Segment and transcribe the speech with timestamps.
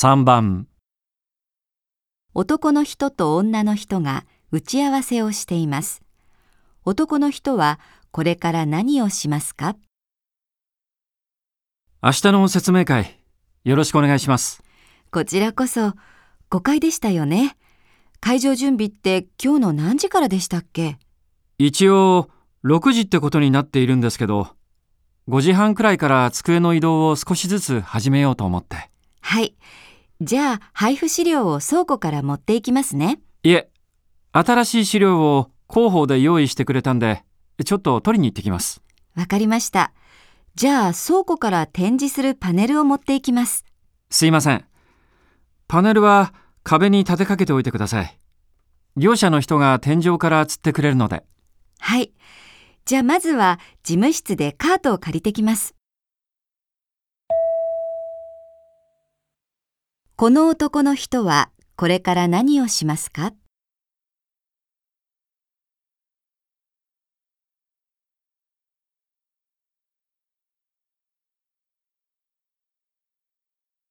[0.00, 0.68] 3番、
[2.32, 6.02] 男の人と女の人が打ち合わせをしています。
[6.84, 7.80] 男の人は
[8.12, 9.74] これから何をしますか？
[12.00, 13.18] 明日の説明会、
[13.64, 14.62] よろしくお願いします。
[15.10, 15.94] こちらこそ
[16.48, 17.56] 誤解でしたよね。
[18.20, 20.96] 会場準備って今日の何時からでしたっけ？
[21.58, 22.30] 一応、
[22.64, 24.46] 6時ってことになっているんですけど、
[25.26, 28.90] 5時半くらいから机の移動を少しずつ始めようと思って。
[29.22, 29.56] はい。
[30.20, 33.20] じゃあ配布資料を倉庫から持っていきますね。
[33.44, 33.70] いえ、
[34.32, 37.24] 新しい資料を広報で用意してくれたんで、
[37.64, 38.82] ちょっと取りに行ってきます。
[39.14, 39.92] わかりました。
[40.56, 43.64] じゃあ倉庫から展示するパネルを持っていきます。
[44.10, 44.64] すいません。
[45.68, 48.18] パネルは壁に立てかけておいてください。
[48.96, 51.22] 業者の人が天井から吊ってくれるので。
[51.78, 52.12] はい。
[52.86, 55.77] じゃあまずは事務室でカートを借りてきます。
[60.20, 63.34] この男の人はこれから何をしますか？